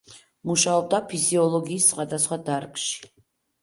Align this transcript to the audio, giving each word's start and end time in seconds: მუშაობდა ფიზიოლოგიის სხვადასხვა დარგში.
მუშაობდა 0.51 1.01
ფიზიოლოგიის 1.13 1.93
სხვადასხვა 1.93 2.43
დარგში. 2.53 3.11